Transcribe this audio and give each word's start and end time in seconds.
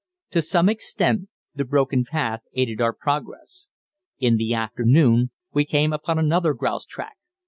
To 0.31 0.41
some 0.41 0.67
extent 0.67 1.29
the 1.53 1.63
broken 1.63 2.03
path 2.05 2.41
aided 2.53 2.81
our 2.81 2.91
progress. 2.91 3.67
In 4.17 4.35
the 4.37 4.51
afternoon 4.51 5.29
we 5.53 5.63
came 5.63 5.93
upon 5.93 6.17
another 6.17 6.55
grouse 6.55 6.85
track. 6.87 7.17